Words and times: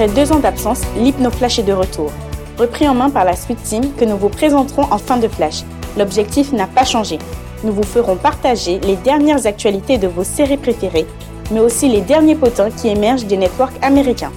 Après 0.00 0.14
deux 0.14 0.30
ans 0.30 0.38
d'absence, 0.38 0.82
l'Hypnoflash 0.96 1.58
est 1.58 1.64
de 1.64 1.72
retour. 1.72 2.12
Repris 2.56 2.88
en 2.88 2.94
main 2.94 3.10
par 3.10 3.24
la 3.24 3.34
Sweet 3.34 3.60
Team 3.64 3.82
que 3.98 4.04
nous 4.04 4.16
vous 4.16 4.28
présenterons 4.28 4.84
en 4.92 4.96
fin 4.96 5.16
de 5.16 5.26
flash. 5.26 5.64
L'objectif 5.98 6.52
n'a 6.52 6.68
pas 6.68 6.84
changé. 6.84 7.18
Nous 7.64 7.72
vous 7.72 7.82
ferons 7.82 8.14
partager 8.14 8.78
les 8.84 8.94
dernières 8.94 9.44
actualités 9.48 9.98
de 9.98 10.06
vos 10.06 10.22
séries 10.22 10.56
préférées, 10.56 11.04
mais 11.50 11.58
aussi 11.58 11.88
les 11.88 12.00
derniers 12.00 12.36
potins 12.36 12.70
qui 12.70 12.86
émergent 12.86 13.24
des 13.24 13.36
networks 13.36 13.74
américains. 13.82 14.30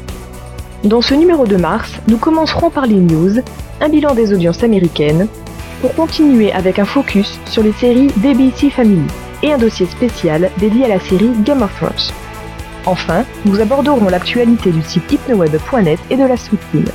Dans 0.84 1.04
ce 1.04 1.14
numéro 1.14 1.46
de 1.46 1.58
mars, 1.58 1.92
nous 2.08 2.18
commencerons 2.18 2.72
par 2.72 2.88
les 2.88 2.96
news, 2.96 3.44
un 3.82 3.90
bilan 3.90 4.16
des 4.16 4.34
audiences 4.34 4.64
américaines, 4.64 5.28
pour 5.82 5.94
continuer 5.94 6.52
avec 6.54 6.80
un 6.80 6.86
focus 6.86 7.40
sur 7.46 7.62
les 7.62 7.74
séries 7.74 8.12
DBC 8.18 8.72
Family 8.72 9.06
et 9.44 9.54
un 9.54 9.60
dossier 9.60 9.86
spécial 9.86 10.50
dédié 10.58 10.86
à 10.86 10.88
la 10.88 11.00
série 11.00 11.30
Game 11.46 11.62
of 11.62 11.70
Thrones. 11.76 12.21
Enfin, 12.86 13.26
nous 13.46 13.60
aborderons 13.60 14.10
l'actualité 14.10 14.72
du 14.72 14.82
site 14.82 15.12
hypnoweb.net 15.12 16.00
et 16.10 16.18
de 16.18 16.24
la 16.24 16.36
Team. 16.36 16.86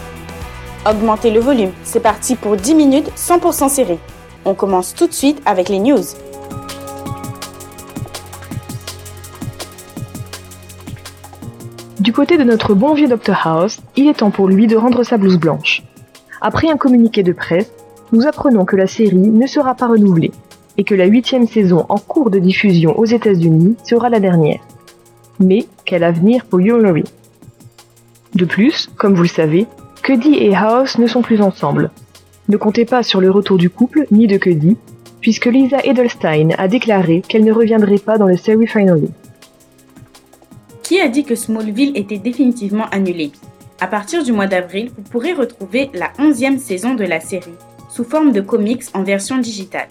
Augmentez 0.88 1.30
le 1.30 1.40
volume, 1.40 1.70
c'est 1.84 2.00
parti 2.00 2.34
pour 2.34 2.56
10 2.56 2.74
minutes 2.74 3.10
100% 3.16 3.68
série. 3.68 3.98
On 4.44 4.54
commence 4.54 4.94
tout 4.94 5.06
de 5.06 5.12
suite 5.12 5.40
avec 5.46 5.68
les 5.68 5.78
news. 5.78 6.02
Du 12.00 12.12
côté 12.12 12.36
de 12.36 12.44
notre 12.44 12.74
bon 12.74 12.94
vieux 12.94 13.08
Dr 13.08 13.46
House, 13.46 13.80
il 13.96 14.08
est 14.08 14.14
temps 14.14 14.30
pour 14.30 14.48
lui 14.48 14.66
de 14.66 14.76
rendre 14.76 15.02
sa 15.02 15.16
blouse 15.16 15.38
blanche. 15.38 15.82
Après 16.40 16.68
un 16.68 16.76
communiqué 16.76 17.22
de 17.22 17.32
presse, 17.32 17.72
nous 18.12 18.26
apprenons 18.26 18.64
que 18.64 18.76
la 18.76 18.86
série 18.86 19.16
ne 19.16 19.46
sera 19.46 19.74
pas 19.74 19.88
renouvelée 19.88 20.32
et 20.78 20.84
que 20.84 20.94
la 20.94 21.06
huitième 21.06 21.46
saison 21.46 21.86
en 21.88 21.98
cours 21.98 22.30
de 22.30 22.38
diffusion 22.38 22.98
aux 22.98 23.06
États-Unis 23.06 23.76
sera 23.84 24.08
la 24.08 24.20
dernière. 24.20 24.60
Mais 25.40 25.66
quel 25.86 26.04
avenir 26.04 26.44
pour 26.44 26.58
Laurie 26.58 27.04
De 28.34 28.44
plus, 28.44 28.90
comme 28.96 29.14
vous 29.14 29.22
le 29.22 29.28
savez, 29.28 29.66
Cuddy 30.02 30.34
et 30.34 30.54
House 30.54 30.98
ne 30.98 31.06
sont 31.06 31.22
plus 31.22 31.40
ensemble. 31.40 31.90
Ne 32.48 32.56
comptez 32.56 32.84
pas 32.84 33.02
sur 33.02 33.20
le 33.20 33.30
retour 33.30 33.56
du 33.56 33.70
couple 33.70 34.06
ni 34.10 34.26
de 34.26 34.36
Cuddy, 34.36 34.76
puisque 35.20 35.46
Lisa 35.46 35.78
Edelstein 35.82 36.50
a 36.58 36.68
déclaré 36.68 37.22
qu'elle 37.26 37.44
ne 37.44 37.52
reviendrait 37.52 37.98
pas 37.98 38.18
dans 38.18 38.26
le 38.26 38.36
série 38.36 38.66
finale. 38.66 39.08
Qui 40.82 41.00
a 41.00 41.08
dit 41.08 41.24
que 41.24 41.34
Smallville 41.34 41.96
était 41.96 42.18
définitivement 42.18 42.86
annulé? 42.90 43.32
À 43.80 43.86
partir 43.86 44.22
du 44.22 44.32
mois 44.32 44.46
d'avril, 44.46 44.90
vous 44.96 45.02
pourrez 45.02 45.32
retrouver 45.32 45.90
la 45.94 46.12
11e 46.18 46.58
saison 46.58 46.94
de 46.94 47.04
la 47.04 47.20
série, 47.20 47.54
sous 47.90 48.04
forme 48.04 48.32
de 48.32 48.40
comics 48.40 48.84
en 48.94 49.02
version 49.02 49.38
digitale. 49.38 49.88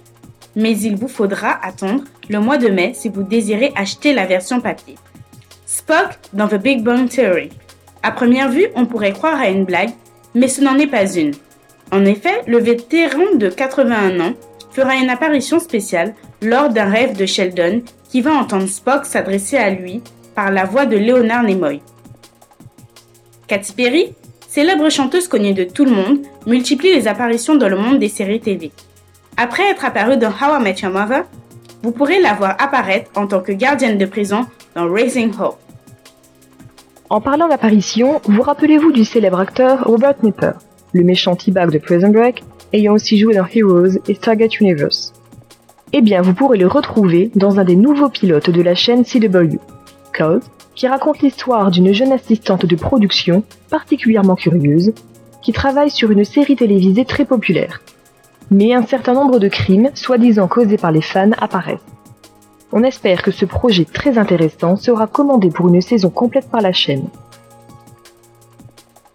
Mais 0.55 0.77
il 0.77 0.95
vous 0.95 1.09
faudra 1.09 1.59
attendre 1.65 2.03
le 2.29 2.39
mois 2.39 2.57
de 2.57 2.69
mai 2.69 2.93
si 2.95 3.09
vous 3.09 3.23
désirez 3.23 3.73
acheter 3.75 4.13
la 4.13 4.25
version 4.25 4.61
papier. 4.61 4.95
Spock 5.75 6.17
dans 6.31 6.47
The 6.47 6.55
Big 6.55 6.83
Bang 6.83 7.09
Theory. 7.09 7.49
À 8.01 8.11
première 8.11 8.49
vue, 8.49 8.67
on 8.75 8.85
pourrait 8.85 9.11
croire 9.11 9.37
à 9.37 9.49
une 9.49 9.65
blague, 9.65 9.89
mais 10.33 10.47
ce 10.47 10.61
n'en 10.61 10.79
est 10.79 10.87
pas 10.87 11.05
une. 11.05 11.33
En 11.91 12.05
effet, 12.05 12.43
le 12.47 12.59
vétéran 12.59 13.35
de 13.35 13.49
81 13.49 14.21
ans 14.21 14.33
fera 14.71 14.95
une 14.95 15.09
apparition 15.09 15.59
spéciale 15.59 16.15
lors 16.41 16.69
d'un 16.69 16.89
rêve 16.89 17.17
de 17.17 17.25
Sheldon 17.25 17.81
qui 18.09 18.21
va 18.21 18.31
entendre 18.31 18.69
Spock 18.69 19.05
s'adresser 19.05 19.57
à 19.57 19.69
lui 19.69 20.01
par 20.33 20.49
la 20.49 20.63
voix 20.63 20.85
de 20.85 20.95
Leonard 20.95 21.43
Nimoy. 21.43 21.81
Katy 23.47 23.73
Perry, 23.73 24.13
célèbre 24.47 24.89
chanteuse 24.89 25.27
connue 25.27 25.53
de 25.53 25.65
tout 25.65 25.83
le 25.83 25.91
monde, 25.91 26.19
multiplie 26.47 26.95
les 26.95 27.09
apparitions 27.09 27.55
dans 27.55 27.69
le 27.69 27.77
monde 27.77 27.99
des 27.99 28.07
séries 28.07 28.39
TV. 28.39 28.71
Après 29.35 29.69
être 29.71 29.83
apparue 29.83 30.15
dans 30.15 30.29
How 30.29 30.57
I 30.57 30.63
Met 30.63 30.75
Your 30.81 30.93
Mother, 30.93 31.25
vous 31.83 31.91
pourrez 31.91 32.21
la 32.21 32.33
voir 32.33 32.55
apparaître 32.59 33.11
en 33.15 33.27
tant 33.27 33.41
que 33.41 33.51
gardienne 33.51 33.97
de 33.97 34.05
prison 34.05 34.45
dans 34.73 34.89
Raising 34.89 35.33
Hope. 35.37 35.59
En 37.09 37.21
parlant 37.21 37.47
d'apparition, 37.47 38.19
vous 38.23 38.41
rappelez-vous 38.41 38.91
du 38.91 39.05
célèbre 39.05 39.39
acteur 39.39 39.83
Robert 39.83 40.15
Nipper, 40.23 40.53
le 40.91 41.03
méchant 41.03 41.35
T-Bag 41.35 41.69
de 41.69 41.77
Prison 41.77 42.09
Break, 42.09 42.43
ayant 42.73 42.93
aussi 42.93 43.19
joué 43.19 43.35
dans 43.35 43.45
Heroes 43.45 43.99
et 44.07 44.15
Stargate 44.15 44.59
Universe 44.59 45.13
Eh 45.93 46.01
bien, 46.01 46.23
vous 46.23 46.33
pourrez 46.33 46.57
le 46.57 46.65
retrouver 46.65 47.29
dans 47.35 47.59
un 47.59 47.63
des 47.63 47.75
nouveaux 47.75 48.09
pilotes 48.09 48.49
de 48.49 48.61
la 48.63 48.73
chaîne 48.73 49.05
CW, 49.05 49.59
Code, 50.17 50.41
qui 50.73 50.87
raconte 50.87 51.19
l'histoire 51.19 51.69
d'une 51.69 51.93
jeune 51.93 52.11
assistante 52.11 52.65
de 52.65 52.75
production 52.75 53.43
particulièrement 53.69 54.35
curieuse, 54.35 54.91
qui 55.43 55.53
travaille 55.53 55.91
sur 55.91 56.09
une 56.09 56.25
série 56.25 56.55
télévisée 56.55 57.05
très 57.05 57.25
populaire. 57.25 57.81
Mais 58.49 58.73
un 58.73 58.83
certain 58.83 59.13
nombre 59.13 59.37
de 59.37 59.47
crimes, 59.47 59.91
soi-disant 59.93 60.47
causés 60.47 60.77
par 60.77 60.91
les 60.91 61.01
fans, 61.01 61.31
apparaissent. 61.37 61.94
On 62.77 62.83
espère 62.83 63.23
que 63.23 63.31
ce 63.31 63.45
projet 63.45 63.85
très 63.85 64.17
intéressant 64.17 64.75
sera 64.75 65.07
commandé 65.07 65.49
pour 65.49 65.69
une 65.69 65.81
saison 65.81 66.09
complète 66.09 66.49
par 66.49 66.59
la 66.59 66.73
chaîne. 66.73 67.07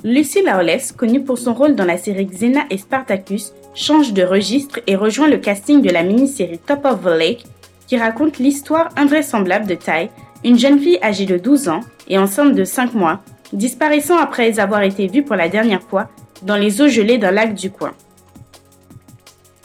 Lucy 0.03 0.43
Lawless, 0.43 0.93
connue 0.93 1.22
pour 1.22 1.37
son 1.37 1.53
rôle 1.53 1.75
dans 1.75 1.84
la 1.84 1.98
série 1.98 2.25
Xena 2.25 2.62
et 2.71 2.78
Spartacus, 2.78 3.53
change 3.75 4.15
de 4.15 4.22
registre 4.22 4.81
et 4.87 4.97
rejoint 4.97 5.28
le 5.28 5.37
casting 5.37 5.82
de 5.82 5.91
la 5.91 6.03
mini-série 6.03 6.56
Top 6.56 6.87
of 6.87 7.03
the 7.03 7.19
Lake, 7.19 7.44
qui 7.87 7.98
raconte 7.98 8.38
l'histoire 8.38 8.88
invraisemblable 8.97 9.66
de 9.66 9.75
Ty, 9.75 10.09
une 10.42 10.59
jeune 10.59 10.78
fille 10.78 10.98
âgée 11.03 11.27
de 11.27 11.37
12 11.37 11.69
ans 11.69 11.81
et 12.09 12.19
enceinte 12.19 12.54
de 12.54 12.65
5 12.65 12.94
mois, 12.94 13.21
disparaissant 13.53 14.16
après 14.16 14.59
avoir 14.59 14.81
été 14.84 15.06
vue 15.06 15.22
pour 15.22 15.37
la 15.37 15.50
dernière 15.50 15.82
fois 15.82 16.09
dans 16.41 16.56
les 16.56 16.81
eaux 16.81 16.88
gelées 16.88 17.19
d'un 17.19 17.31
lac 17.31 17.53
du 17.53 17.71
coin. 17.71 17.92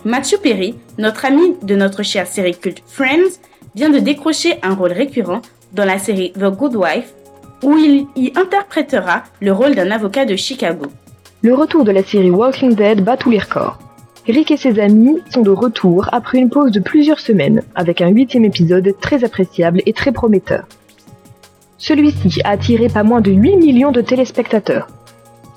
Matthew 0.03 0.41
Perry, 0.43 0.75
notre 0.97 1.23
ami 1.23 1.55
de 1.63 1.75
notre 1.75 2.03
chère 2.03 2.27
série 2.27 2.57
culte 2.57 2.83
Friends, 2.85 3.39
vient 3.75 3.89
de 3.89 3.99
décrocher 3.99 4.55
un 4.63 4.73
rôle 4.73 4.93
récurrent 4.93 5.41
dans 5.73 5.85
la 5.85 5.99
série 5.99 6.31
The 6.31 6.45
Good 6.45 6.75
Wife, 6.75 7.13
où 7.63 7.77
il 7.77 8.07
y 8.15 8.31
interprétera 8.35 9.23
le 9.41 9.51
rôle 9.51 9.75
d'un 9.75 9.91
avocat 9.91 10.25
de 10.25 10.35
Chicago. 10.35 10.85
Le 11.41 11.53
retour 11.53 11.83
de 11.83 11.91
la 11.91 12.03
série 12.03 12.31
Walking 12.31 12.73
Dead 12.73 13.03
bat 13.03 13.17
tous 13.17 13.29
les 13.29 13.39
records. 13.39 13.77
Rick 14.27 14.49
et 14.49 14.57
ses 14.57 14.79
amis 14.79 15.19
sont 15.29 15.41
de 15.41 15.51
retour 15.51 16.09
après 16.11 16.39
une 16.39 16.49
pause 16.49 16.71
de 16.71 16.79
plusieurs 16.79 17.19
semaines, 17.19 17.61
avec 17.75 18.01
un 18.01 18.07
huitième 18.07 18.45
épisode 18.45 18.95
très 18.99 19.23
appréciable 19.23 19.81
et 19.85 19.93
très 19.93 20.11
prometteur. 20.11 20.65
Celui-ci 21.77 22.41
a 22.43 22.51
attiré 22.51 22.87
pas 22.87 23.03
moins 23.03 23.21
de 23.21 23.31
8 23.31 23.57
millions 23.57 23.91
de 23.91 24.01
téléspectateurs. 24.01 24.87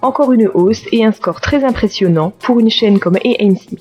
Encore 0.03 0.33
une 0.33 0.49
hausse 0.49 0.83
et 0.93 1.05
un 1.05 1.13
score 1.13 1.41
très 1.41 1.65
impressionnant 1.65 2.33
pour 2.41 2.61
une 2.61 2.71
chaîne 2.71 2.99
comme 2.99 3.17
AMC. 3.17 3.79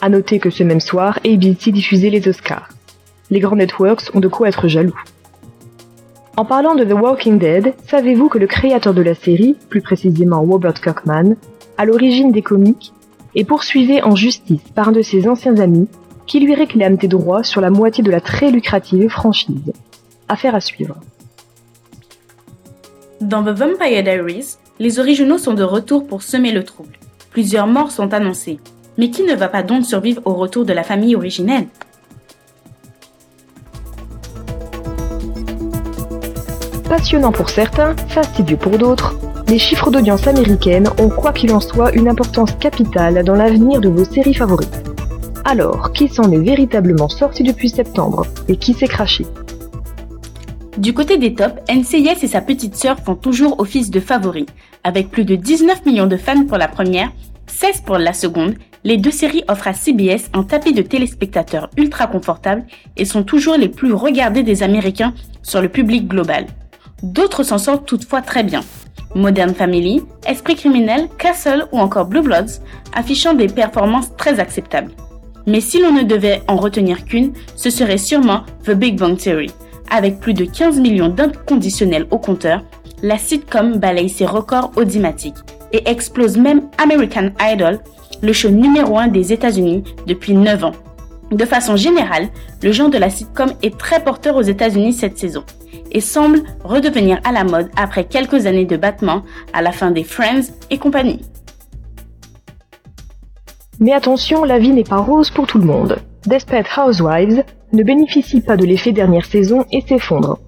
A 0.00 0.08
noter 0.08 0.38
que 0.38 0.50
ce 0.50 0.62
même 0.62 0.80
soir, 0.80 1.18
ABC 1.24 1.72
diffusait 1.72 2.10
les 2.10 2.28
Oscars. 2.28 2.68
Les 3.30 3.40
grands 3.40 3.56
networks 3.56 4.10
ont 4.14 4.20
de 4.20 4.28
quoi 4.28 4.48
être 4.48 4.68
jaloux. 4.68 4.98
En 6.36 6.44
parlant 6.44 6.74
de 6.74 6.84
The 6.84 6.92
Walking 6.92 7.38
Dead, 7.38 7.74
savez-vous 7.88 8.28
que 8.28 8.38
le 8.38 8.46
créateur 8.46 8.92
de 8.92 9.02
la 9.02 9.14
série, 9.14 9.56
plus 9.68 9.80
précisément 9.80 10.42
Robert 10.42 10.74
Kirkman, 10.74 11.36
à 11.78 11.84
l'origine 11.84 12.30
des 12.30 12.42
comics, 12.42 12.92
est 13.34 13.44
poursuivi 13.44 14.02
en 14.02 14.14
justice 14.14 14.60
par 14.74 14.88
un 14.88 14.92
de 14.92 15.02
ses 15.02 15.28
anciens 15.28 15.58
amis 15.58 15.88
qui 16.26 16.40
lui 16.40 16.54
réclame 16.54 16.96
des 16.96 17.08
droits 17.08 17.42
sur 17.42 17.60
la 17.60 17.70
moitié 17.70 18.04
de 18.04 18.10
la 18.10 18.20
très 18.20 18.50
lucrative 18.50 19.08
franchise. 19.08 19.72
Affaire 20.28 20.54
à 20.54 20.60
suivre. 20.60 20.96
Dans 23.20 23.42
The 23.42 23.58
Vampire 23.58 24.02
Diaries, 24.02 24.56
les 24.78 24.98
originaux 24.98 25.38
sont 25.38 25.54
de 25.54 25.62
retour 25.62 26.06
pour 26.06 26.22
semer 26.22 26.52
le 26.52 26.64
trouble. 26.64 26.98
Plusieurs 27.30 27.66
morts 27.66 27.90
sont 27.90 28.12
annoncées. 28.12 28.58
Mais 28.98 29.10
qui 29.10 29.22
ne 29.22 29.34
va 29.34 29.48
pas 29.48 29.62
donc 29.62 29.84
survivre 29.84 30.22
au 30.24 30.34
retour 30.34 30.64
de 30.64 30.72
la 30.72 30.82
famille 30.82 31.16
originelle? 31.16 31.68
Passionnant 36.88 37.32
pour 37.32 37.50
certains, 37.50 37.96
fastidieux 38.08 38.56
pour 38.56 38.78
d'autres, 38.78 39.18
les 39.48 39.58
chiffres 39.58 39.90
d'audience 39.90 40.28
américaines 40.28 40.88
ont 41.00 41.08
quoi 41.08 41.32
qu'il 41.32 41.52
en 41.52 41.58
soit 41.58 41.92
une 41.92 42.08
importance 42.08 42.52
capitale 42.52 43.24
dans 43.24 43.34
l'avenir 43.34 43.80
de 43.80 43.88
vos 43.88 44.04
séries 44.04 44.34
favorites. 44.34 44.84
Alors, 45.44 45.92
qui 45.92 46.08
s'en 46.08 46.30
est 46.30 46.38
véritablement 46.38 47.08
sorti 47.08 47.42
depuis 47.42 47.70
septembre 47.70 48.24
et 48.46 48.56
qui 48.56 48.72
s'est 48.72 48.86
craché? 48.86 49.26
Du 50.78 50.94
côté 50.94 51.18
des 51.18 51.34
tops, 51.34 51.60
NCIS 51.68 52.22
et 52.22 52.28
sa 52.28 52.40
petite 52.40 52.76
sœur 52.76 52.98
font 53.00 53.16
toujours 53.16 53.58
office 53.58 53.90
de 53.90 53.98
favoris. 53.98 54.46
Avec 54.84 55.10
plus 55.10 55.24
de 55.24 55.34
19 55.34 55.86
millions 55.86 56.06
de 56.06 56.16
fans 56.16 56.44
pour 56.44 56.58
la 56.58 56.68
première, 56.68 57.10
16 57.46 57.80
pour 57.80 57.98
la 57.98 58.12
seconde, 58.12 58.54
les 58.84 58.96
deux 58.96 59.10
séries 59.10 59.42
offrent 59.48 59.68
à 59.68 59.72
CBS 59.72 60.30
un 60.34 60.44
tapis 60.44 60.72
de 60.72 60.82
téléspectateurs 60.82 61.68
ultra 61.76 62.06
confortable 62.06 62.64
et 62.96 63.04
sont 63.04 63.24
toujours 63.24 63.56
les 63.56 63.68
plus 63.68 63.92
regardées 63.92 64.44
des 64.44 64.62
Américains 64.62 65.14
sur 65.42 65.60
le 65.60 65.68
public 65.68 66.06
global. 66.06 66.46
D'autres 67.02 67.42
s'en 67.42 67.58
sortent 67.58 67.86
toutefois 67.86 68.22
très 68.22 68.42
bien. 68.42 68.62
Modern 69.14 69.54
Family, 69.54 70.02
Esprit 70.26 70.56
criminel, 70.56 71.08
Castle 71.18 71.66
ou 71.72 71.78
encore 71.78 72.06
Blue 72.06 72.22
Bloods, 72.22 72.60
affichant 72.94 73.34
des 73.34 73.48
performances 73.48 74.14
très 74.16 74.40
acceptables. 74.40 74.92
Mais 75.46 75.60
si 75.60 75.80
l'on 75.80 75.92
ne 75.92 76.02
devait 76.02 76.42
en 76.48 76.56
retenir 76.56 77.04
qu'une, 77.04 77.32
ce 77.54 77.70
serait 77.70 77.98
sûrement 77.98 78.42
The 78.64 78.72
Big 78.72 78.98
Bang 78.98 79.16
Theory. 79.16 79.50
Avec 79.90 80.18
plus 80.18 80.34
de 80.34 80.44
15 80.44 80.80
millions 80.80 81.08
d'inconditionnels 81.08 82.06
au 82.10 82.18
compteur, 82.18 82.64
la 83.02 83.18
sitcom 83.18 83.76
balaye 83.76 84.08
ses 84.08 84.26
records 84.26 84.72
audimatiques 84.76 85.36
et 85.72 85.88
explose 85.88 86.36
même 86.36 86.62
American 86.78 87.30
Idol, 87.40 87.78
le 88.22 88.32
show 88.32 88.48
numéro 88.48 88.98
1 88.98 89.08
des 89.08 89.32
États-Unis 89.32 89.84
depuis 90.06 90.32
9 90.32 90.64
ans. 90.64 90.72
De 91.30 91.44
façon 91.44 91.76
générale, 91.76 92.28
le 92.62 92.72
genre 92.72 92.88
de 92.88 92.98
la 92.98 93.10
sitcom 93.10 93.52
est 93.62 93.76
très 93.76 94.02
porteur 94.02 94.36
aux 94.36 94.42
États-Unis 94.42 94.94
cette 94.94 95.18
saison 95.18 95.44
et 95.92 96.00
semble 96.00 96.42
redevenir 96.64 97.20
à 97.24 97.32
la 97.32 97.44
mode 97.44 97.70
après 97.76 98.04
quelques 98.04 98.46
années 98.46 98.64
de 98.64 98.76
battement 98.76 99.22
à 99.52 99.62
la 99.62 99.72
fin 99.72 99.90
des 99.90 100.04
Friends 100.04 100.52
et 100.70 100.78
compagnie. 100.78 101.20
Mais 103.78 103.92
attention, 103.92 104.44
la 104.44 104.58
vie 104.58 104.72
n'est 104.72 104.84
pas 104.84 104.96
rose 104.96 105.30
pour 105.30 105.46
tout 105.46 105.58
le 105.58 105.64
monde. 105.64 105.98
Desperate 106.26 106.66
Housewives 106.76 107.44
ne 107.72 107.82
bénéficie 107.82 108.40
pas 108.40 108.56
de 108.56 108.64
l'effet 108.64 108.92
dernière 108.92 109.26
saison 109.26 109.64
et 109.70 109.82
s'effondre. 109.82 110.38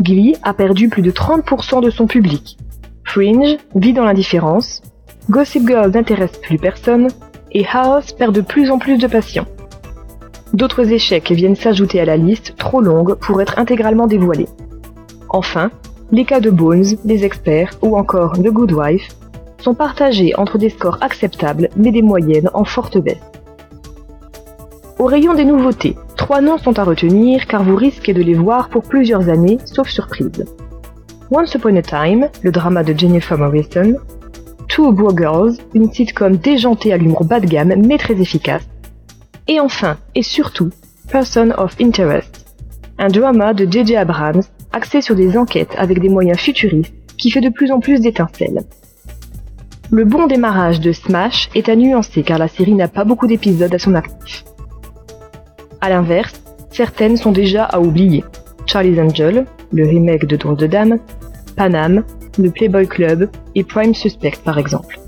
Glee 0.00 0.36
a 0.42 0.54
perdu 0.54 0.88
plus 0.88 1.02
de 1.02 1.10
30% 1.10 1.82
de 1.82 1.90
son 1.90 2.06
public. 2.06 2.58
Fringe 3.04 3.56
vit 3.74 3.92
dans 3.92 4.04
l'indifférence. 4.04 4.80
Gossip 5.28 5.66
Girl 5.66 5.90
n'intéresse 5.90 6.38
plus 6.38 6.58
personne. 6.58 7.08
Et 7.50 7.66
House 7.70 8.12
perd 8.12 8.34
de 8.34 8.40
plus 8.40 8.70
en 8.70 8.78
plus 8.78 8.96
de 8.96 9.06
patients. 9.06 9.46
D'autres 10.52 10.92
échecs 10.92 11.30
viennent 11.30 11.56
s'ajouter 11.56 12.00
à 12.00 12.04
la 12.04 12.16
liste 12.16 12.54
trop 12.58 12.80
longue 12.80 13.14
pour 13.14 13.40
être 13.40 13.58
intégralement 13.58 14.06
dévoilés. 14.06 14.48
Enfin, 15.30 15.70
les 16.10 16.26
cas 16.26 16.40
de 16.40 16.50
Bones, 16.50 16.96
des 17.04 17.24
experts 17.24 17.70
ou 17.80 17.96
encore 17.96 18.32
The 18.34 18.48
Good 18.48 18.72
Wife 18.72 19.08
sont 19.58 19.74
partagés 19.74 20.34
entre 20.36 20.58
des 20.58 20.68
scores 20.68 20.98
acceptables 21.00 21.70
mais 21.76 21.90
des 21.90 22.02
moyennes 22.02 22.50
en 22.52 22.64
forte 22.64 22.98
baisse. 22.98 23.16
Au 24.98 25.06
rayon 25.06 25.34
des 25.34 25.46
nouveautés, 25.46 25.96
trois 26.16 26.42
noms 26.42 26.58
sont 26.58 26.78
à 26.78 26.84
retenir 26.84 27.46
car 27.46 27.64
vous 27.64 27.76
risquez 27.76 28.12
de 28.12 28.22
les 28.22 28.34
voir 28.34 28.68
pour 28.68 28.82
plusieurs 28.82 29.30
années, 29.30 29.58
sauf 29.64 29.88
surprise. 29.88 30.44
Once 31.30 31.54
Upon 31.54 31.76
a 31.76 31.82
Time, 31.82 32.28
le 32.42 32.52
drama 32.52 32.84
de 32.84 32.96
Jennifer 32.96 33.38
Morrison, 33.38 33.94
Two 34.68 34.92
Boy 34.92 35.14
Girls, 35.16 35.54
une 35.72 35.90
sitcom 35.90 36.36
déjantée 36.36 36.92
à 36.92 36.98
l'humour 36.98 37.24
bas 37.24 37.40
de 37.40 37.46
gamme 37.46 37.74
mais 37.86 37.96
très 37.96 38.20
efficace, 38.20 38.62
et 39.48 39.60
enfin, 39.60 39.98
et 40.14 40.22
surtout, 40.22 40.70
Person 41.10 41.52
of 41.58 41.76
Interest, 41.80 42.46
un 42.98 43.08
drama 43.08 43.54
de 43.54 43.70
J.J. 43.70 43.96
Abrams 43.96 44.42
axé 44.72 45.00
sur 45.02 45.14
des 45.14 45.36
enquêtes 45.36 45.74
avec 45.76 46.00
des 46.00 46.08
moyens 46.08 46.38
futuristes 46.38 46.94
qui 47.18 47.30
fait 47.30 47.40
de 47.40 47.48
plus 47.48 47.70
en 47.70 47.80
plus 47.80 48.00
d'étincelles. 48.00 48.62
Le 49.90 50.04
bon 50.04 50.26
démarrage 50.26 50.80
de 50.80 50.92
Smash 50.92 51.50
est 51.54 51.68
à 51.68 51.76
nuancer 51.76 52.22
car 52.22 52.38
la 52.38 52.48
série 52.48 52.74
n'a 52.74 52.88
pas 52.88 53.04
beaucoup 53.04 53.26
d'épisodes 53.26 53.74
à 53.74 53.78
son 53.78 53.94
actif. 53.94 54.44
A 55.80 55.90
l'inverse, 55.90 56.42
certaines 56.70 57.16
sont 57.16 57.32
déjà 57.32 57.64
à 57.64 57.80
oublier. 57.80 58.24
Charlie's 58.66 58.98
Angel, 58.98 59.44
le 59.72 59.86
remake 59.86 60.26
de 60.26 60.36
Drôle 60.36 60.56
de 60.56 60.66
Dame, 60.66 60.98
Panam, 61.56 62.04
le 62.38 62.50
Playboy 62.50 62.86
Club 62.86 63.28
et 63.54 63.64
Prime 63.64 63.94
Suspect 63.94 64.38
par 64.44 64.58
exemple. 64.58 65.01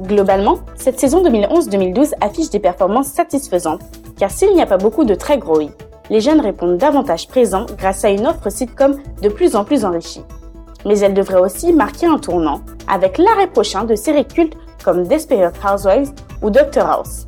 Globalement, 0.00 0.60
cette 0.76 1.00
saison 1.00 1.22
2011-2012 1.24 2.12
affiche 2.20 2.50
des 2.50 2.60
performances 2.60 3.08
satisfaisantes, 3.08 3.82
car 4.16 4.30
s'il 4.30 4.54
n'y 4.54 4.62
a 4.62 4.66
pas 4.66 4.76
beaucoup 4.76 5.04
de 5.04 5.14
très 5.14 5.38
gros 5.38 5.60
hits, 5.60 5.72
les 6.08 6.20
jeunes 6.20 6.40
répondent 6.40 6.78
davantage 6.78 7.26
présents 7.28 7.66
grâce 7.76 8.04
à 8.04 8.10
une 8.10 8.26
offre 8.26 8.48
sitcom 8.48 8.96
de 9.20 9.28
plus 9.28 9.56
en 9.56 9.64
plus 9.64 9.84
enrichie. 9.84 10.22
Mais 10.86 10.98
elle 11.00 11.14
devrait 11.14 11.40
aussi 11.40 11.72
marquer 11.72 12.06
un 12.06 12.18
tournant 12.18 12.60
avec 12.88 13.18
l'arrêt 13.18 13.48
prochain 13.48 13.84
de 13.84 13.96
séries 13.96 14.24
cultes 14.24 14.56
comme 14.84 15.06
Desperate 15.06 15.56
Housewives 15.64 16.12
ou 16.42 16.50
Doctor 16.50 16.88
House. 16.88 17.26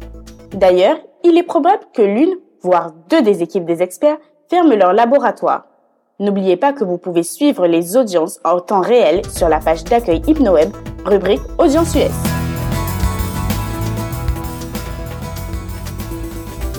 D'ailleurs, 0.53 0.97
il 1.25 1.37
est 1.37 1.43
probable 1.43 1.83
que 1.93 2.03
l'une, 2.03 2.37
voire 2.63 2.93
deux 3.09 3.23
des 3.23 3.43
équipes 3.43 3.65
des 3.65 3.83
experts 3.83 4.19
ferment 4.49 4.77
leur 4.77 4.93
laboratoire. 4.93 5.65
N'oubliez 6.21 6.57
pas 6.57 6.73
que 6.73 6.85
vous 6.85 6.99
pouvez 6.99 7.23
suivre 7.23 7.67
les 7.67 7.97
audiences 7.97 8.39
en 8.45 8.61
temps 8.61 8.83
réel 8.83 9.23
sur 9.27 9.49
la 9.49 9.59
page 9.59 9.85
d'accueil 9.85 10.23
HypnoWeb, 10.27 10.71
rubrique 11.05 11.41
Audience 11.59 11.95
US. 11.95 12.30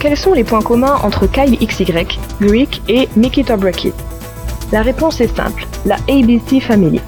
Quels 0.01 0.17
sont 0.17 0.33
les 0.33 0.43
points 0.43 0.63
communs 0.63 0.95
entre 1.03 1.27
Kyle 1.27 1.55
XY, 1.55 1.85
Greek 2.41 2.81
et 2.87 3.07
Make 3.15 3.37
It 3.37 3.51
or 3.51 3.57
Break 3.57 3.93
La 4.71 4.81
réponse 4.81 5.21
est 5.21 5.35
simple, 5.35 5.67
la 5.85 5.97
ABC 6.09 6.59
Family. 6.59 6.99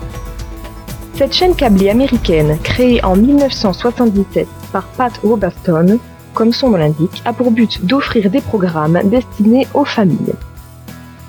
Cette 1.15 1.33
chaîne 1.33 1.55
câblée 1.55 1.89
américaine, 1.89 2.55
créée 2.61 3.03
en 3.03 3.15
1977 3.15 4.47
par 4.71 4.85
Pat 4.89 5.11
Robertson, 5.23 5.97
comme 6.35 6.53
son 6.53 6.69
nom 6.69 6.77
l'indique, 6.77 7.23
a 7.25 7.33
pour 7.33 7.49
but 7.49 7.83
d'offrir 7.83 8.29
des 8.29 8.41
programmes 8.41 8.99
destinés 9.05 9.67
aux 9.73 9.85
familles. 9.85 10.35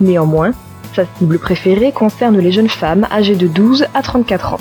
Néanmoins, 0.03 0.53
sa 0.95 1.07
cible 1.17 1.39
préférée 1.39 1.93
concerne 1.93 2.37
les 2.37 2.53
jeunes 2.53 2.69
femmes 2.69 3.09
âgées 3.11 3.37
de 3.37 3.47
12 3.47 3.87
à 3.95 4.03
34 4.03 4.53
ans. 4.53 4.61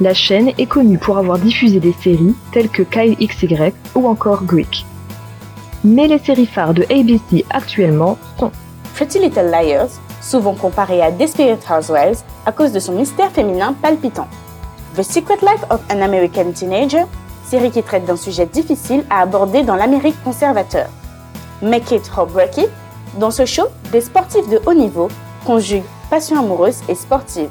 La 0.00 0.14
chaîne 0.14 0.52
est 0.56 0.66
connue 0.66 0.98
pour 0.98 1.18
avoir 1.18 1.40
diffusé 1.40 1.80
des 1.80 1.94
séries 2.00 2.36
telles 2.52 2.68
que 2.68 2.84
Kyle 2.84 3.16
XY 3.16 3.72
ou 3.96 4.06
encore 4.06 4.44
Greek 4.44 4.86
mais 5.84 6.08
les 6.08 6.18
séries 6.18 6.46
phares 6.46 6.74
de 6.74 6.82
ABC 6.84 7.44
actuellement 7.50 8.18
sont 8.38 8.50
Pretty 8.94 9.18
Little 9.18 9.50
Liars, 9.50 9.88
souvent 10.20 10.54
comparée 10.54 11.02
à 11.02 11.10
Desperate 11.10 11.64
Housewives 11.70 12.22
à 12.44 12.52
cause 12.52 12.72
de 12.72 12.80
son 12.80 12.92
mystère 12.92 13.30
féminin 13.30 13.74
palpitant? 13.80 14.28
The 14.96 15.02
Secret 15.02 15.38
Life 15.42 15.64
of 15.70 15.80
an 15.90 16.02
American 16.02 16.52
Teenager, 16.52 17.04
série 17.46 17.70
qui 17.70 17.82
traite 17.82 18.04
d'un 18.04 18.16
sujet 18.16 18.46
difficile 18.46 19.04
à 19.08 19.20
aborder 19.20 19.62
dans 19.62 19.76
l'Amérique 19.76 20.22
conservateur. 20.22 20.88
Make 21.62 21.90
It 21.92 22.10
or 22.16 22.26
Break 22.26 22.58
It, 22.58 22.70
dans 23.18 23.30
ce 23.30 23.44
show, 23.44 23.64
des 23.92 24.00
sportifs 24.00 24.48
de 24.48 24.60
haut 24.66 24.74
niveau 24.74 25.08
conjuguent 25.46 25.84
passion 26.10 26.38
amoureuse 26.38 26.80
et 26.88 26.94
sportive. 26.94 27.48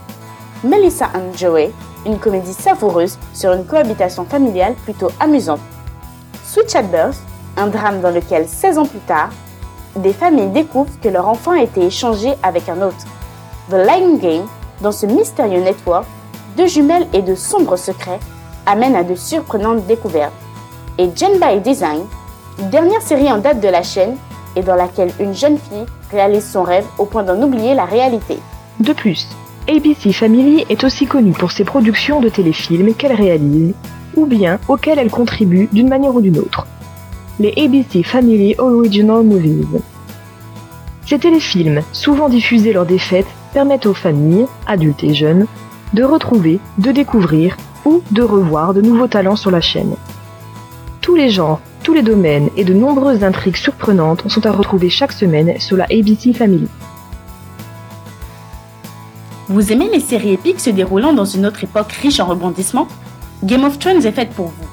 Melissa 0.64 1.10
and 1.16 1.36
Joey, 1.36 1.72
une 2.06 2.20
comédie 2.20 2.54
savoureuse 2.54 3.18
sur 3.34 3.54
une 3.54 3.66
cohabitation 3.66 4.26
familiale 4.26 4.76
plutôt 4.84 5.10
amusante. 5.20 5.62
Sweet 6.46 6.72
Chat 6.72 6.84
Birth, 6.84 7.20
un 7.60 7.68
drame 7.68 8.02
dans 8.02 8.12
lequel 8.12 8.48
16 8.48 8.78
ans 8.78 8.86
plus 8.86 9.00
tard, 9.00 9.30
des 9.96 10.14
familles 10.14 10.50
découvrent 10.50 11.00
que 11.02 11.10
leur 11.10 11.28
enfant 11.28 11.52
a 11.52 11.62
été 11.62 11.86
échangé 11.86 12.34
avec 12.42 12.70
un 12.70 12.82
autre. 12.82 13.06
The 13.70 13.76
Line 13.76 14.18
Game, 14.18 14.46
dans 14.82 14.92
ce 14.92 15.06
mystérieux 15.06 15.62
network, 15.62 16.06
deux 16.58 16.68
jumelles 16.68 17.08
et 17.14 17.22
de 17.22 17.36
sombres 17.36 17.76
secrets 17.76 18.20
amènent 18.66 18.96
à 18.96 19.04
de 19.04 19.16
surprenantes 19.16 19.86
découvertes. 19.88 20.34
Et 20.98 21.10
Gen 21.16 21.40
by 21.40 21.60
Design, 21.60 22.02
dernière 22.72 23.02
série 23.02 23.32
en 23.32 23.40
date 23.40 23.60
de 23.60 23.68
la 23.68 23.84
chaîne 23.84 24.16
et 24.56 24.62
dans 24.62 24.76
laquelle 24.76 25.12
une 25.20 25.34
jeune 25.34 25.58
fille 25.58 25.86
réalise 26.12 26.50
son 26.50 26.64
rêve 26.64 26.86
au 26.98 27.06
point 27.06 27.24
d'en 27.24 27.42
oublier 27.42 27.74
la 27.74 27.86
réalité. 27.86 28.40
De 28.80 28.94
plus, 28.94 29.28
ABC 29.68 30.14
Family 30.14 30.66
est 30.70 30.84
aussi 30.84 31.06
connue 31.06 31.34
pour 31.34 31.52
ses 31.52 31.66
productions 31.66 32.22
de 32.22 32.30
téléfilms 32.30 32.94
qu'elle 32.94 33.14
réalise, 33.14 33.74
ou 34.16 34.26
bien 34.26 34.60
auxquelles 34.68 35.00
elle 35.00 35.12
contribue 35.12 35.68
d'une 35.72 35.90
manière 35.90 36.16
ou 36.16 36.22
d'une 36.22 36.40
autre 36.40 36.66
les 37.40 37.54
ABC 37.58 38.04
Family 38.04 38.56
Original 38.58 39.24
Movies. 39.24 39.82
Ces 41.06 41.20
téléfilms, 41.20 41.82
souvent 41.94 42.28
diffusés 42.28 42.74
lors 42.74 42.86
des 42.86 43.00
fêtes, 43.00 43.28
permettent 43.54 43.86
aux 43.86 43.94
familles, 43.94 44.46
adultes 44.68 45.04
et 45.04 45.14
jeunes, 45.14 45.48
de 45.94 46.04
retrouver, 46.04 46.60
de 46.78 46.92
découvrir 46.92 47.56
ou 47.86 48.02
de 48.12 48.22
revoir 48.22 48.74
de 48.74 48.82
nouveaux 48.82 49.08
talents 49.08 49.38
sur 49.38 49.52
la 49.52 49.62
chaîne. 49.62 49.96
Tous 51.02 51.16
les 51.16 51.30
genres, 51.30 51.62
tous 51.82 51.94
les 51.94 52.04
domaines 52.04 52.50
et 52.58 52.66
de 52.66 52.74
nombreuses 52.74 53.24
intrigues 53.24 53.56
surprenantes 53.56 54.30
sont 54.30 54.46
à 54.46 54.52
retrouver 54.52 54.90
chaque 54.90 55.14
semaine 55.14 55.60
sur 55.60 55.78
la 55.78 55.86
ABC 55.86 56.34
Family. 56.34 56.68
Vous 59.48 59.72
aimez 59.72 59.90
les 59.92 60.02
séries 60.02 60.34
épiques 60.34 60.60
se 60.60 60.70
déroulant 60.70 61.14
dans 61.14 61.26
une 61.26 61.46
autre 61.48 61.64
époque 61.64 61.94
riche 61.94 62.20
en 62.20 62.26
rebondissements? 62.26 62.88
Game 63.44 63.64
of 63.64 63.80
Thrones 63.80 64.06
est 64.06 64.12
faite 64.12 64.32
pour 64.32 64.48
vous. 64.48 64.69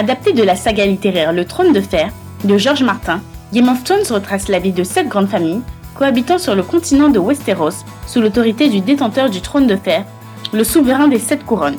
Adapté 0.00 0.32
de 0.32 0.42
la 0.42 0.56
saga 0.56 0.86
littéraire 0.86 1.34
Le 1.34 1.44
Trône 1.44 1.74
de 1.74 1.80
Fer 1.82 2.10
de 2.44 2.56
George 2.56 2.82
Martin, 2.82 3.20
Game 3.52 3.68
of 3.68 3.84
Thrones 3.84 4.10
retrace 4.10 4.48
la 4.48 4.58
vie 4.58 4.72
de 4.72 4.82
sept 4.82 5.06
grandes 5.08 5.28
familles 5.28 5.60
cohabitant 5.94 6.38
sur 6.38 6.54
le 6.54 6.62
continent 6.62 7.10
de 7.10 7.18
Westeros 7.18 7.84
sous 8.06 8.22
l'autorité 8.22 8.70
du 8.70 8.80
détenteur 8.80 9.28
du 9.28 9.42
Trône 9.42 9.66
de 9.66 9.76
Fer, 9.76 10.06
le 10.54 10.64
souverain 10.64 11.06
des 11.06 11.18
sept 11.18 11.44
couronnes. 11.44 11.76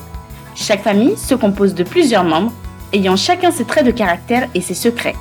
Chaque 0.53 0.83
famille 0.83 1.17
se 1.17 1.33
compose 1.33 1.73
de 1.73 1.81
plusieurs 1.81 2.23
membres, 2.23 2.53
ayant 2.93 3.15
chacun 3.15 3.49
ses 3.49 3.65
traits 3.65 3.87
de 3.87 3.91
caractère 3.91 4.47
et 4.53 4.61
ses 4.61 4.75
secrets, 4.75 5.15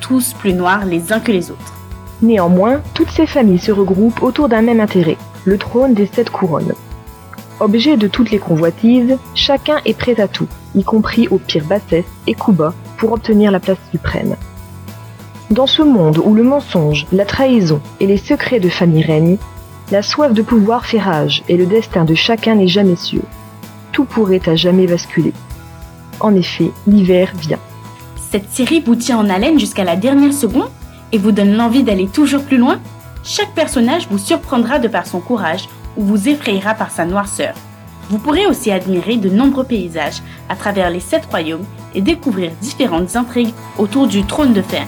tous 0.00 0.32
plus 0.32 0.54
noirs 0.54 0.86
les 0.86 1.12
uns 1.12 1.20
que 1.20 1.32
les 1.32 1.50
autres. 1.50 1.74
Néanmoins, 2.22 2.80
toutes 2.94 3.10
ces 3.10 3.26
familles 3.26 3.58
se 3.58 3.72
regroupent 3.72 4.22
autour 4.22 4.48
d'un 4.48 4.62
même 4.62 4.80
intérêt, 4.80 5.18
le 5.44 5.58
trône 5.58 5.92
des 5.92 6.06
sept 6.06 6.30
couronnes. 6.30 6.72
Objet 7.60 7.96
de 7.96 8.06
toutes 8.06 8.30
les 8.30 8.38
convoitises, 8.38 9.18
chacun 9.34 9.80
est 9.84 9.98
prêt 9.98 10.20
à 10.20 10.28
tout, 10.28 10.46
y 10.76 10.84
compris 10.84 11.26
aux 11.28 11.38
pires 11.38 11.64
bassesses 11.64 12.04
et 12.28 12.34
coups 12.34 12.56
bas, 12.56 12.74
pour 12.98 13.12
obtenir 13.12 13.50
la 13.50 13.58
place 13.58 13.78
suprême. 13.90 14.36
Dans 15.50 15.66
ce 15.66 15.82
monde 15.82 16.20
où 16.24 16.34
le 16.34 16.44
mensonge, 16.44 17.06
la 17.10 17.24
trahison 17.24 17.80
et 17.98 18.06
les 18.06 18.16
secrets 18.16 18.60
de 18.60 18.68
famille 18.68 19.02
règnent, 19.02 19.38
la 19.90 20.02
soif 20.02 20.32
de 20.32 20.42
pouvoir 20.42 20.86
fait 20.86 21.00
rage 21.00 21.42
et 21.48 21.56
le 21.56 21.66
destin 21.66 22.04
de 22.04 22.14
chacun 22.14 22.54
n'est 22.54 22.68
jamais 22.68 22.96
sûr. 22.96 23.22
Tout 23.90 24.04
pourrait 24.04 24.46
à 24.46 24.54
jamais 24.54 24.86
basculer. 24.86 25.32
En 26.20 26.34
effet, 26.36 26.70
l'hiver 26.86 27.32
vient. 27.40 27.58
Cette 28.30 28.50
série 28.50 28.80
vous 28.80 28.94
tient 28.94 29.18
en 29.18 29.30
haleine 29.30 29.58
jusqu'à 29.58 29.84
la 29.84 29.96
dernière 29.96 30.34
seconde 30.34 30.70
et 31.10 31.18
vous 31.18 31.32
donne 31.32 31.56
l'envie 31.56 31.82
d'aller 31.82 32.06
toujours 32.06 32.42
plus 32.42 32.58
loin 32.58 32.78
Chaque 33.24 33.54
personnage 33.54 34.06
vous 34.10 34.18
surprendra 34.18 34.78
de 34.78 34.86
par 34.86 35.06
son 35.06 35.20
courage 35.20 35.68
ou 35.98 36.02
vous 36.02 36.28
effrayera 36.28 36.72
par 36.72 36.90
sa 36.90 37.04
noirceur. 37.04 37.52
Vous 38.08 38.18
pourrez 38.18 38.46
aussi 38.46 38.70
admirer 38.70 39.16
de 39.16 39.28
nombreux 39.28 39.64
paysages 39.64 40.22
à 40.48 40.56
travers 40.56 40.88
les 40.88 41.00
sept 41.00 41.26
royaumes 41.26 41.66
et 41.94 42.00
découvrir 42.00 42.52
différentes 42.62 43.16
intrigues 43.16 43.52
autour 43.76 44.06
du 44.06 44.24
trône 44.24 44.54
de 44.54 44.62
fer. 44.62 44.86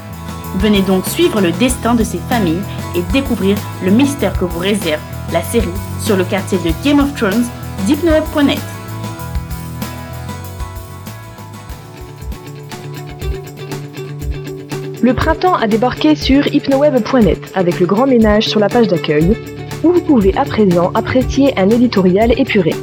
Venez 0.57 0.81
donc 0.81 1.05
suivre 1.05 1.41
le 1.41 1.53
destin 1.53 1.95
de 1.95 2.05
ces 2.05 2.19
familles 2.19 2.63
et 2.97 3.03
découvrir 3.13 3.57
le 3.85 3.91
mystère 3.91 4.39
que 4.39 4.47
vous 4.47 4.59
réserve 4.59 5.01
la 5.33 5.43
série, 5.43 5.69
sur 6.01 6.17
le 6.17 6.25
quartier 6.25 6.59
de 6.59 6.73
Game 6.83 6.99
of 6.99 7.15
Thrones, 7.15 7.45
deepnoweb.net. 7.87 8.59
Le 15.03 15.15
printemps 15.15 15.55
a 15.55 15.67
débarqué 15.67 16.15
sur 16.15 16.47
hypnoweb.net 16.53 17.53
avec 17.55 17.81
le 17.81 17.87
grand 17.87 18.07
ménage 18.07 18.49
sur 18.49 18.61
la 18.61 18.69
page 18.69 18.89
d'accueil, 18.89 19.37
où 19.83 19.93
vous 19.93 20.01
pouvez 20.01 20.37
à 20.37 20.45
présent 20.45 20.91
apprécier 20.95 21.59
un 21.59 21.69
éditorial 21.69 22.39
épuré. 22.39 22.75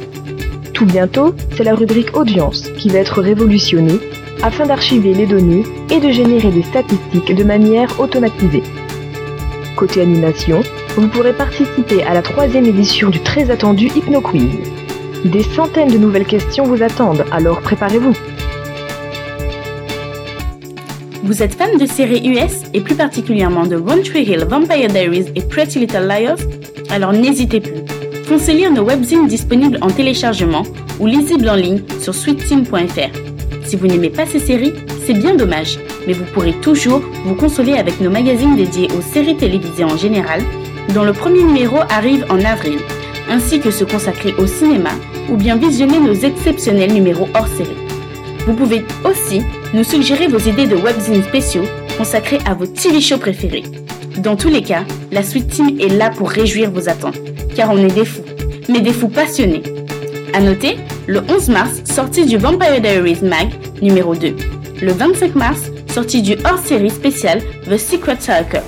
Tout 0.72 0.86
bientôt, 0.86 1.34
c'est 1.56 1.64
la 1.64 1.74
rubrique 1.74 2.16
audience 2.16 2.68
qui 2.78 2.88
va 2.88 2.98
être 2.98 3.20
révolutionnée 3.20 3.98
afin 4.42 4.66
d'archiver 4.66 5.14
les 5.14 5.26
données 5.26 5.64
et 5.90 6.00
de 6.00 6.10
générer 6.10 6.50
des 6.50 6.62
statistiques 6.62 7.34
de 7.34 7.44
manière 7.44 7.98
automatisée. 7.98 8.62
Côté 9.76 10.00
animation, 10.02 10.60
vous 10.96 11.08
pourrez 11.08 11.32
participer 11.32 12.02
à 12.02 12.14
la 12.14 12.22
troisième 12.22 12.64
édition 12.64 13.10
du 13.10 13.20
très 13.20 13.50
attendu 13.50 13.86
HypnoQuiz. 13.86 14.58
Des 15.24 15.42
centaines 15.42 15.90
de 15.90 15.98
nouvelles 15.98 16.26
questions 16.26 16.64
vous 16.64 16.82
attendent, 16.82 17.24
alors 17.32 17.60
préparez-vous. 17.60 18.14
Vous 21.24 21.42
êtes 21.42 21.54
fan 21.54 21.76
de 21.76 21.86
séries 21.86 22.26
US 22.28 22.62
et 22.72 22.80
plus 22.80 22.94
particulièrement 22.94 23.66
de 23.66 23.76
One 23.76 24.02
Tree 24.02 24.22
Hill, 24.22 24.46
Vampire 24.48 24.88
Diaries 24.88 25.26
et 25.34 25.42
Pretty 25.42 25.80
Little 25.80 26.06
Liars? 26.06 26.38
Alors 26.90 27.12
n'hésitez 27.12 27.60
plus. 27.60 27.82
Foncez 28.24 28.54
lire 28.54 28.70
nos 28.70 28.82
webzines 28.82 29.26
disponibles 29.26 29.78
en 29.80 29.88
téléchargement 29.88 30.62
ou 31.00 31.06
lisibles 31.06 31.48
en 31.48 31.54
ligne 31.54 31.80
sur 32.00 32.14
sweetteam.fr. 32.14 33.10
Si 33.64 33.76
vous 33.76 33.86
n'aimez 33.86 34.10
pas 34.10 34.26
ces 34.26 34.38
séries, 34.38 34.72
c'est 35.04 35.14
bien 35.14 35.34
dommage, 35.34 35.78
mais 36.06 36.12
vous 36.12 36.24
pourrez 36.32 36.52
toujours 36.52 37.02
vous 37.24 37.34
consoler 37.34 37.74
avec 37.74 38.00
nos 38.00 38.10
magazines 38.10 38.56
dédiés 38.56 38.88
aux 38.96 39.02
séries 39.02 39.36
télévisées 39.36 39.84
en 39.84 39.96
général, 39.96 40.42
dont 40.94 41.04
le 41.04 41.12
premier 41.12 41.42
numéro 41.42 41.76
arrive 41.90 42.24
en 42.30 42.42
avril, 42.44 42.78
ainsi 43.30 43.60
que 43.60 43.70
ceux 43.70 43.86
consacrés 43.86 44.34
au 44.38 44.46
cinéma, 44.46 44.90
ou 45.30 45.36
bien 45.36 45.56
visionner 45.56 46.00
nos 46.00 46.14
exceptionnels 46.14 46.92
numéros 46.94 47.28
hors 47.34 47.48
série. 47.48 47.76
Vous 48.46 48.54
pouvez 48.54 48.84
aussi 49.04 49.42
nous 49.74 49.84
suggérer 49.84 50.28
vos 50.28 50.38
idées 50.38 50.66
de 50.66 50.76
webzines 50.76 51.22
spéciaux 51.22 51.64
consacrés 51.98 52.38
à 52.46 52.54
vos 52.54 52.66
TV 52.66 53.00
shows 53.00 53.18
préférés. 53.18 53.64
Dans 54.18 54.34
tous 54.34 54.48
les 54.48 54.62
cas, 54.62 54.82
la 55.12 55.22
Suite 55.22 55.48
Team 55.48 55.78
est 55.78 55.88
là 55.88 56.10
pour 56.10 56.28
réjouir 56.28 56.72
vos 56.72 56.88
attentes, 56.88 57.20
car 57.54 57.70
on 57.70 57.76
est 57.76 57.94
des 57.94 58.04
fous, 58.04 58.24
mais 58.68 58.80
des 58.80 58.92
fous 58.92 59.06
passionnés. 59.06 59.62
À 60.34 60.40
noter, 60.40 60.76
le 61.06 61.22
11 61.28 61.50
mars, 61.50 61.82
sortie 61.84 62.26
du 62.26 62.36
Vampire 62.36 62.80
Diaries 62.80 63.20
Mag 63.22 63.50
numéro 63.80 64.16
2. 64.16 64.34
Le 64.82 64.92
25 64.92 65.36
mars, 65.36 65.70
sortie 65.86 66.22
du 66.22 66.34
hors-série 66.44 66.90
spécial 66.90 67.40
The 67.70 67.78
Secret 67.78 68.16
Circle. 68.18 68.62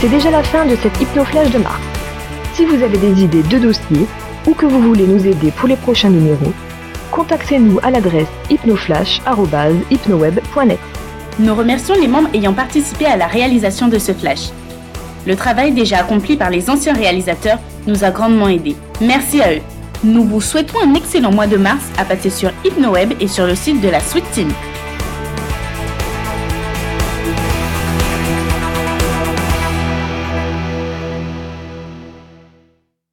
C'est 0.00 0.10
déjà 0.10 0.30
la 0.30 0.44
fin 0.44 0.64
de 0.64 0.76
cette 0.76 1.00
hypnoflash 1.00 1.50
de 1.50 1.58
mars. 1.58 1.82
Si 2.54 2.64
vous 2.64 2.80
avez 2.84 2.98
des 2.98 3.24
idées 3.24 3.42
de 3.42 3.58
dossiers 3.58 4.06
ou 4.46 4.54
que 4.54 4.66
vous 4.66 4.80
voulez 4.80 5.08
nous 5.08 5.26
aider 5.26 5.50
pour 5.50 5.68
les 5.68 5.74
prochains 5.74 6.10
numéros, 6.10 6.52
contactez-nous 7.10 7.80
à 7.82 7.90
l'adresse 7.90 8.28
hypnoflash.hypnoweb.net. 8.48 10.97
Nous 11.38 11.54
remercions 11.54 11.94
les 11.94 12.08
membres 12.08 12.30
ayant 12.34 12.52
participé 12.52 13.06
à 13.06 13.16
la 13.16 13.28
réalisation 13.28 13.86
de 13.86 13.98
ce 13.98 14.12
flash. 14.12 14.48
Le 15.24 15.36
travail 15.36 15.72
déjà 15.72 15.98
accompli 15.98 16.36
par 16.36 16.50
les 16.50 16.68
anciens 16.68 16.94
réalisateurs 16.94 17.58
nous 17.86 18.02
a 18.02 18.10
grandement 18.10 18.48
aidés. 18.48 18.76
Merci 19.00 19.40
à 19.40 19.52
eux. 19.52 19.60
Nous 20.02 20.24
vous 20.24 20.40
souhaitons 20.40 20.78
un 20.84 20.94
excellent 20.94 21.32
mois 21.32 21.46
de 21.46 21.56
mars 21.56 21.84
à 21.96 22.04
passer 22.04 22.30
sur 22.30 22.50
HypnoWeb 22.64 23.12
et 23.20 23.28
sur 23.28 23.46
le 23.46 23.54
site 23.54 23.80
de 23.80 23.88
la 23.88 24.00
Sweet 24.00 24.28
Team. 24.32 24.48